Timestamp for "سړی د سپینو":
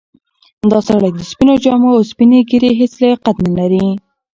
0.87-1.55